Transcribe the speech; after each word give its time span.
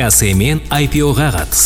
касемен 0.00 0.62
IPO-ға 0.72 1.28
қатыс 1.34 1.64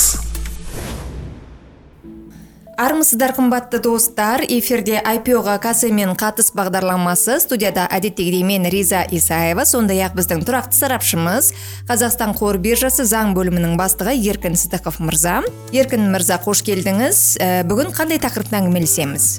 армысыздар 2.77 3.33
кымбаттуу 3.37 3.81
достар. 3.81 4.43
Эфирде 4.43 4.99
IPO-га 4.99 5.59
касемен 5.63 6.17
катыс 6.19 6.51
бағдарламасы 6.57 7.39
студияда 7.41 7.87
адеттегидей 7.87 8.43
мен 8.43 8.67
риза 8.67 9.05
исаева. 9.11 9.65
Сондай 9.65 10.03
ақ 10.03 10.17
біздің 10.19 10.43
тұрақты 10.49 10.75
сарапшымыз 10.75 11.53
қазақстан 11.87 12.35
қор 12.35 12.59
биржасы 12.59 13.07
заң 13.07 13.37
бөлімінің 13.39 13.77
бастығы 13.79 14.17
еркін 14.19 14.59
сыдықов 14.59 14.99
мырза. 14.99 15.43
Еркін 15.71 16.11
мырза 16.11 16.41
қош 16.43 16.65
келдіңіз. 16.67 17.23
Ә, 17.39 17.63
бүгін 17.71 17.95
қандай 17.95 18.19
тақырыпта 18.19 18.59
әңгімелесеміз? 18.59 19.31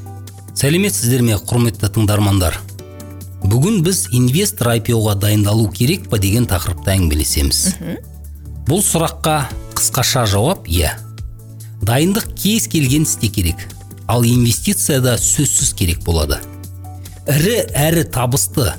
Сәлеметсіздер 0.55 1.27
ме 1.27 1.35
құрметті 1.35 1.91
тыңдармандар. 1.91 2.61
Бүгін 3.43 3.83
біз 3.85 4.07
инвестор 4.15 4.71
IPO-ға 4.79 5.19
дайындалу 5.19 5.67
керек 5.75 6.07
па 6.09 6.17
деген 6.23 6.47
тақырыпта 6.47 6.95
әңгімелесеміз. 6.95 8.14
Бұл 8.65 8.81
сұраққа 8.81 9.35
қысқаша 9.77 10.23
жауап 10.25 10.65
иә 10.65 10.95
дайындық 11.85 12.31
кез 12.33 12.65
келген 12.71 13.03
істе 13.05 13.29
керек 13.29 13.61
ал 14.09 14.25
инвестицияда 14.25 15.19
сөзсіз 15.21 15.73
керек 15.77 16.01
болады. 16.05 16.39
Ірі 17.29 17.59
әрі 17.77 18.07
табысты 18.09 18.71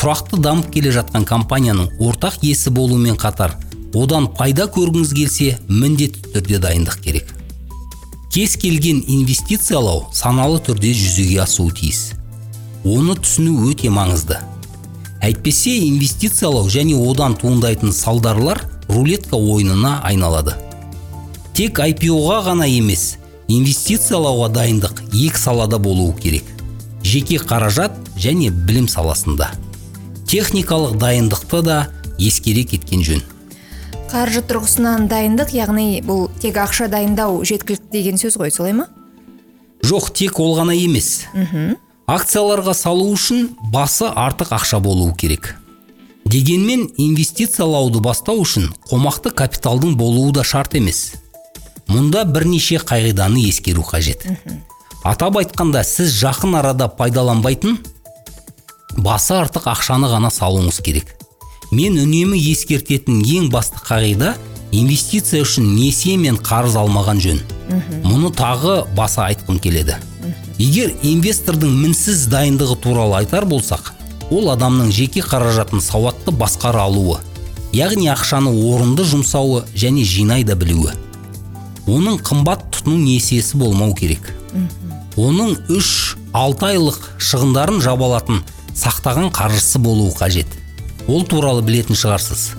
тұрақты 0.00 0.40
дамып 0.40 0.70
келе 0.72 0.94
жатқан 0.96 1.26
компанияның 1.28 1.92
ортақ 2.00 2.40
иесі 2.40 2.72
болумен 2.72 3.20
қатар 3.20 3.52
одан 3.92 4.30
пайда 4.32 4.64
көргіңіз 4.64 5.12
келсе 5.12 5.58
міндетті 5.68 6.32
түрде 6.32 6.60
дайындық 6.64 7.00
керек. 7.04 7.34
Кез 8.32 8.56
келген 8.56 9.04
инвестициялау 9.06 10.06
саналы 10.12 10.58
түрде 10.64 10.96
жүзеге 10.96 11.42
асуы 11.44 11.72
тиіс. 11.76 12.14
Оны 12.84 13.16
түсіну 13.20 13.68
өте 13.68 13.92
маңызды. 13.92 14.40
Әйтпесе 15.24 15.76
инвестициялау 15.86 16.68
және 16.68 16.96
одан 16.96 17.36
туындайтын 17.36 17.92
салдарлар 17.92 18.64
рулетка 18.94 19.36
ойынына 19.36 19.98
айналады. 20.06 20.54
Тек 21.54 21.78
IPO-ға 21.78 22.40
ғана 22.48 22.66
емес 22.70 23.18
инвестициялауға 23.48 24.48
дайындық 24.54 25.02
екі 25.12 25.38
салада 25.38 25.78
болуы 25.78 26.14
керек. 26.18 26.46
Жеке 27.04 27.36
қаражат 27.38 27.94
және 28.16 28.48
білім 28.50 28.88
саласында. 28.88 29.50
Техникалық 30.26 30.96
дайындықты 30.98 31.62
да 31.62 31.78
ескере 32.18 32.64
кеткен 32.64 33.04
жөн. 33.04 33.22
Қаржы 34.10 34.44
тұрғысынан 34.46 35.08
дайындық 35.10 35.52
яғни 35.54 36.00
бұл 36.06 36.28
тек 36.40 36.56
ақша 36.62 36.88
дайындау 36.92 37.42
жеткілікті 37.44 37.90
деген 37.92 38.20
сөз 38.20 38.38
ғой 38.40 38.54
солай 38.54 38.72
ма? 38.72 38.88
Жоқ 39.84 40.12
тек 40.16 40.40
ол 40.40 40.56
ғана 40.56 40.72
емес. 40.78 41.26
Акцияларға 42.06 42.74
салу 42.76 43.10
үшін 43.12 43.50
басы 43.72 44.08
артық 44.08 44.54
ақша 44.56 44.80
болуы 44.80 45.14
керек. 45.16 45.54
Дегенмен 46.24 46.86
инвестициялауды 46.96 48.00
бастау 48.04 48.40
үшін 48.42 48.70
қомақты 48.88 49.32
капиталдың 49.36 49.94
болуы 49.98 50.32
да 50.32 50.44
шарт 50.44 50.74
емес. 50.78 51.14
Мұнда 51.88 52.24
бірнеше 52.24 52.80
қағиданы 52.80 53.44
ескеру 53.48 53.84
қажет. 53.84 54.24
Атап 55.04 55.36
айтқанда 55.36 55.84
сіз 55.84 56.14
жақын 56.22 56.56
арада 56.58 56.88
пайдаланбайтын 56.88 57.76
басы 58.96 59.34
артық 59.36 59.68
ақшаны 59.74 60.08
ғана 60.08 60.30
салуыңыз 60.32 60.80
керек. 60.82 61.12
Мен 61.70 61.98
үнемі 62.00 62.38
ескертетін 62.40 63.20
ең 63.20 63.50
басты 63.52 63.82
қағида 63.84 64.34
инвестиция 64.72 65.42
үшін 65.44 65.74
несие 65.76 66.16
мен 66.16 66.38
қарыз 66.40 66.78
алмаған 66.80 67.20
жөн. 67.20 67.42
Мұны 68.06 68.32
тағы 68.34 68.84
баса 68.96 69.28
айтқым 69.28 69.60
келеді. 69.60 69.98
Егер 70.58 70.94
инвестордың 71.02 71.72
мінсіз 71.82 72.28
дайындығы 72.32 72.78
туралы 72.80 73.18
айтар 73.20 73.44
болсақ 73.44 73.92
ол 74.30 74.50
адамның 74.54 74.90
жеке 74.94 75.22
қаражатын 75.24 75.82
сауатты 75.84 76.32
басқара 76.32 76.86
алуы 76.88 77.20
яғни 77.74 78.06
ақшаны 78.12 78.52
орынды 78.70 79.04
жұмсауы 79.08 79.64
және 79.74 80.04
жинай 80.06 80.44
да 80.46 80.54
білуі. 80.54 80.94
Оның 81.90 82.20
қымбат 82.24 82.68
тұтыну 82.72 82.96
несиесі 83.02 83.58
болмау 83.60 83.94
керек. 83.98 84.30
Оның 85.20 85.56
үш 85.74 86.16
алты 86.32 86.70
айлық 86.70 87.00
шығындарын 87.18 87.82
жаба 87.84 88.06
алатын 88.08 88.44
сақтаған 88.78 89.32
қаржысы 89.34 89.82
болуы 89.82 90.14
қажет. 90.16 90.46
Ол 91.08 91.26
туралы 91.28 91.62
білетін 91.66 91.98
шығарсыз. 91.98 92.54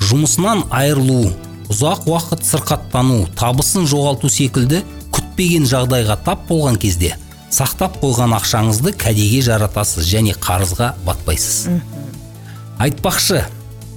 Жұмысынан 0.00 0.64
айырылу 0.70 1.34
ұзақ 1.72 2.06
уақыт 2.08 2.46
сырқаттану 2.46 3.26
табысын 3.36 3.84
жоғалту 3.90 4.30
секілді 4.32 4.80
күтпеген 5.12 5.66
жағдайға 5.68 6.16
тап 6.24 6.46
болған 6.48 6.78
кезде 6.80 7.16
сақтап 7.52 7.98
қойған 8.00 8.32
ақшаңызды 8.38 8.94
кәдеге 8.96 9.42
жаратасыз 9.44 10.06
және 10.08 10.32
қарызға 10.40 10.94
батпайсыз. 11.04 11.68
Айтпақшы 12.80 13.42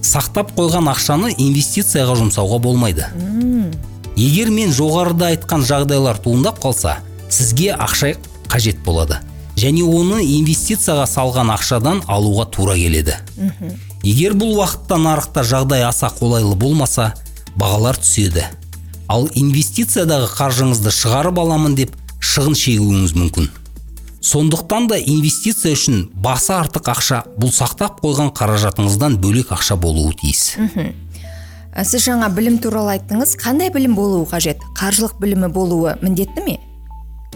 сақтап 0.03 0.51
қойған 0.57 0.89
ақшаны 0.91 1.31
инвестицияға 1.39 2.17
жұмсауға 2.19 2.59
болмайды. 2.61 3.07
Егер 4.19 4.51
мен 4.51 4.75
жоғарыда 4.75 5.31
айтқан 5.33 5.63
жағдайлар 5.67 6.19
туындап 6.23 6.59
қалса 6.63 6.97
сізге 7.29 7.71
ақша 7.73 8.13
қажет 8.51 8.83
болады 8.85 9.21
және 9.55 9.83
оны 9.87 10.21
инвестицияға 10.23 11.07
салған 11.07 11.53
ақшадан 11.55 12.03
алуға 12.11 12.49
тура 12.51 12.75
келеді. 12.75 13.15
Егер 14.03 14.35
бұл 14.35 14.59
уақытта 14.59 14.99
нарықта 14.99 15.43
жағдай 15.47 15.87
аса 15.87 16.11
қолайлы 16.11 16.55
болмаса 16.59 17.13
бағалар 17.55 17.97
түседі. 17.99 18.43
Ал 19.07 19.29
инвестициядағы 19.33 20.27
қаржыңызды 20.35 20.91
шығарып 20.91 21.39
аламын 21.39 21.75
деп 21.79 21.95
шығын 22.25 22.57
шегуіңіз 22.57 23.13
мүмкін. 23.19 23.49
Сондықтан 24.25 24.87
да 24.89 24.97
инвестиция 24.97 25.75
үшін 25.77 26.07
басы 26.17 26.55
артық 26.55 26.89
ақша 26.95 27.19
бұл 27.37 27.51
сақтап 27.53 27.99
қойған 28.01 28.31
қаражатыңыздан 28.33 29.19
бөлек 29.21 29.51
ақша 29.53 29.77
болуы 29.77 30.15
тиіс. 30.17 30.55
Ә, 31.75 31.83
сіз 31.85 32.07
жаңа 32.07 32.31
білім 32.33 32.57
туралы 32.63 32.95
айттыңыз. 32.95 33.35
Қандай 33.37 33.69
білім 33.69 33.93
болуы 33.97 34.25
қажет? 34.31 34.63
Қаржылық 34.79 35.19
білімі 35.21 35.51
болуы 35.53 35.97
міндетті 36.01 36.45
ме? 36.45 36.57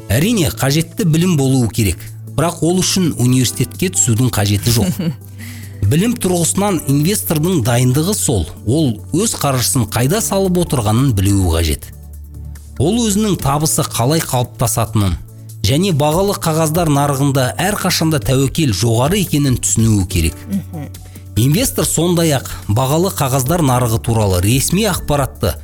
Әрине 0.10 0.50
қажетті 0.50 1.06
білім 1.06 1.36
болуы 1.38 1.68
керек. 1.70 2.02
Бірақ 2.34 2.64
ол 2.66 2.80
үшін 2.82 3.12
университетке 3.20 3.92
түсудің 3.94 4.32
қажеті 4.34 4.74
жоқ. 4.80 5.02
Білім 5.92 6.16
тұрғысынан 6.18 6.82
инвестордың 6.90 7.62
дайындығы 7.68 8.16
сол. 8.16 8.48
Ол 8.66 8.96
өз 9.14 9.36
қаржысын 9.38 9.86
қайда 9.92 10.24
салып 10.24 10.64
отырғанын 10.64 11.14
білуі 11.18 11.54
қажет. 11.54 11.92
Ол 12.80 13.02
өзінің 13.04 13.36
табысы 13.44 13.84
қалай 13.84 14.22
қалыптасатынын 14.24 15.18
және 15.68 15.92
бағалы 16.00 16.38
қағаздар 16.40 16.90
нарығында 16.96 17.50
әрқашанда 17.60 18.22
тәуекел 18.24 18.72
жоғары 18.74 19.20
екенін 19.20 19.58
түсінуі 19.60 20.06
керек. 20.08 20.38
Инвестор 21.40 21.86
сондай 21.86 22.32
ақ 22.38 22.48
бағалы 22.68 23.12
қағаздар 23.16 23.62
нарығы 23.68 24.00
туралы 24.08 24.40
ресми 24.44 24.86
ақпаратты 24.90 25.58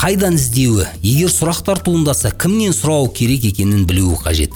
қайдан 0.00 0.36
іздеуі 0.38 0.88
егер 1.02 1.30
сұрақтар 1.30 1.82
туындаса 1.86 2.34
кімнен 2.34 2.74
сұрау 2.74 3.08
керек 3.14 3.46
екенін 3.52 3.86
білуі 3.86 4.18
қажет. 4.24 4.54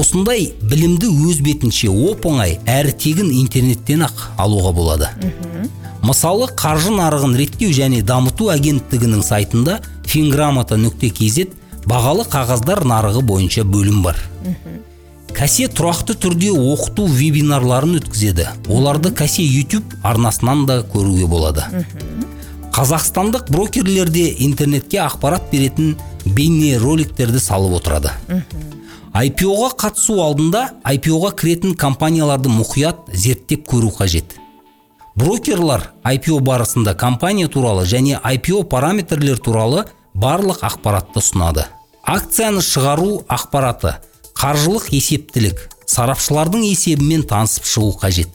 Осындай 0.00 0.52
білімді 0.68 1.08
өз 1.28 1.40
бетінше 1.44 1.90
оп 1.90 2.26
оңай 2.30 2.58
әрі 2.68 2.92
тегін 3.04 3.32
интернеттен 3.34 4.04
ақ 4.06 4.26
алуға 4.40 4.72
болады. 4.76 5.10
Мысалы 6.02 6.48
қаржы 6.58 6.92
нарығын 6.96 7.36
реттеу 7.38 7.70
және 7.74 8.02
дамыту 8.02 8.48
агенттігінің 8.54 9.22
сайтында 9.22 9.80
финграмота 10.08 10.78
нүкте 10.80 11.12
kz 11.14 11.46
бағалы 11.86 12.26
қағаздар 12.30 12.82
нарығы 12.86 13.22
бойынша 13.26 13.64
бөлім 13.68 14.02
бар. 14.06 14.18
Кәсе 15.32 15.68
тұрақты 15.72 16.14
түрде 16.20 16.50
оқыту 16.52 17.06
вебинарларын 17.08 17.96
өткізеді. 18.00 18.48
Оларды 18.68 19.12
кәсе 19.16 19.42
YouTube 19.46 19.96
арнасынан 20.02 20.66
да 20.68 20.82
көруге 20.82 21.26
болады. 21.26 21.64
Қазақстандық 22.72 23.48
брокерлерде 23.52 24.26
интернетке 24.44 25.00
ақпарат 25.04 25.48
беретін 25.52 25.96
бейне 26.36 26.76
роликтерді 26.80 27.40
салып 27.40 27.78
отырады. 27.80 28.12
IPO-ға 29.12 29.72
қатысу 29.76 30.20
алдында 30.24 30.62
IPO-ға 30.88 31.34
кіретін 31.36 31.74
компанияларды 31.76 32.48
мұқият 32.48 33.10
зерттеп 33.12 33.66
көру 33.68 33.90
қажет. 33.92 34.38
Брокерлар 35.14 35.90
IPO 36.08 36.40
барысында 36.40 36.94
компания 36.94 37.48
туралы 37.48 37.84
және 37.84 38.16
IPO 38.24 38.64
параметрлер 38.64 39.36
туралы 39.36 39.84
барлық 40.14 40.62
ақпаратты 40.64 41.20
ұсынады. 41.20 41.66
Акцияны 42.02 42.62
шығару 42.64 43.18
ақпараты 43.28 43.98
қаржылық 44.32 44.88
есептілік 44.96 45.60
сарапшылардың 45.84 46.64
есебімен 46.70 47.26
танысып 47.28 47.68
шығу 47.68 47.92
қажет. 48.00 48.32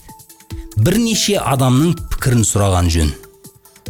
Бірнеше 0.77 1.39
адамның 1.41 1.95
пікірін 2.13 2.45
сұраған 2.45 2.91
жөн. 2.93 3.09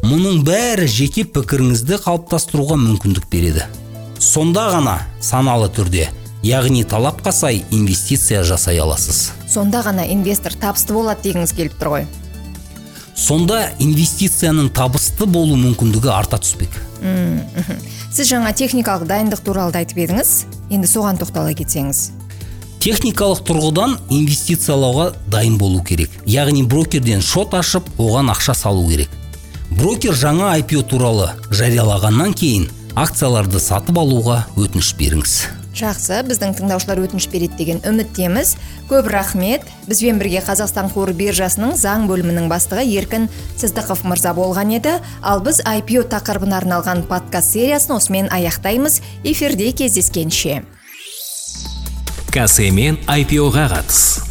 Мұның 0.08 0.46
бәрі 0.48 0.88
жеке 0.88 1.26
пікіріңізді 1.28 2.00
қалыптастыруға 2.06 2.80
мүмкіндік 2.80 3.28
береді. 3.34 3.68
Сонда 4.20 4.68
ғана 4.74 5.00
саналы 5.22 5.70
түрде 5.74 6.10
яғни 6.46 6.84
талапқа 6.88 7.32
сай 7.32 7.64
инвестиция 7.72 8.44
жасай 8.44 8.80
аласыз. 8.80 9.32
Сонда 9.50 9.82
ғана 9.86 10.06
инвестор 10.08 10.54
табысты 10.54 10.94
болады 10.94 11.28
дегіңіз 11.28 11.54
келіп 11.58 11.78
тұр 11.80 11.94
ғой. 11.94 12.08
Сонда 13.18 13.72
инвестицияның 13.82 14.70
табысты 14.78 15.26
болу 15.26 15.58
мүмкіндігі 15.58 16.12
арта 16.14 16.38
түспек. 16.38 16.70
Сіз 18.14 18.30
жаңа 18.30 18.54
техникалық 18.54 19.08
дайындық 19.10 19.42
туралы 19.46 19.74
да 19.74 19.82
айтып 19.82 20.04
едіңіз. 20.06 20.34
Енді 20.70 20.90
соған 20.90 21.18
тоқтала 21.18 21.54
кетсеңіз. 21.58 22.12
Техникалық 22.82 23.42
тұрғыдан 23.48 23.98
инвестициялауға 24.14 25.10
дайын 25.34 25.58
болу 25.58 25.82
керек. 25.84 26.14
Яғни 26.30 26.62
брокерден 26.64 27.26
шот 27.26 27.58
ашып 27.58 27.90
оған 27.98 28.30
ақша 28.32 28.54
салу 28.56 28.86
керек. 28.90 29.10
Брокер 29.72 30.16
жаңа 30.16 30.54
IPO 30.62 30.86
туралы 30.88 31.32
жариялағаннан 31.50 32.38
кейін 32.38 32.70
акцияларды 32.98 33.60
сатып 33.62 34.00
алуға 34.02 34.42
өтініш 34.58 34.96
беріңіз. 34.98 35.34
Жақсы 35.78 36.24
біздің 36.26 36.56
тыңдаушылар 36.58 37.04
өтініш 37.04 37.28
береді 37.30 37.60
деген 37.60 37.82
үміттеміз. 37.86 38.56
Көп 38.90 39.10
рахмет. 39.14 39.68
Бізбен 39.86 40.18
бірге 40.18 40.42
қазақстан 40.42 40.90
қор 40.96 41.12
биржасының 41.14 41.76
заң 41.78 42.08
бөлімінің 42.10 42.50
бастығы 42.50 42.88
еркін 42.98 43.28
сыздықов 43.54 44.02
мырза 44.10 44.34
болған 44.34 44.74
еді. 44.80 44.96
Ал 45.22 45.44
біз 45.46 45.62
IPO 45.62 46.08
тақырыбына 46.10 46.58
арналған 46.64 47.06
подкаст 47.06 47.54
сериясын 47.54 48.00
осымен 48.00 48.32
аяқтаймыз. 48.34 49.04
Эфирде 49.24 49.70
кездескенше. 49.78 50.64
Касемен 52.34 52.98
IPO-ға 53.06 53.70
қатыс. 53.76 54.27